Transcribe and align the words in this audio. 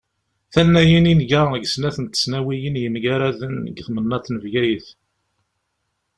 Tannayin 0.53 1.05
i 1.11 1.13
nga 1.19 1.41
deg 1.53 1.65
snat 1.73 1.97
n 1.99 2.05
tesnawiyin 2.07 2.79
yemgaraden 2.81 3.53
deg 3.65 3.77
temnaḍt 3.87 4.27
n 4.31 4.41
Bgayet. 4.43 4.87